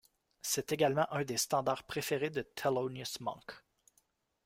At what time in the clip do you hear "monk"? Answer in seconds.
3.19-3.51